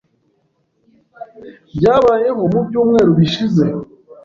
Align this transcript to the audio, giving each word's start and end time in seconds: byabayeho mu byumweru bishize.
byabayeho 1.77 2.41
mu 2.51 2.59
byumweru 2.67 3.11
bishize. 3.19 3.65